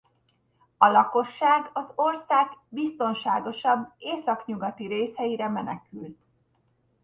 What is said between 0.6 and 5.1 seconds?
A lakosság az ország biztonságosabb északnyugati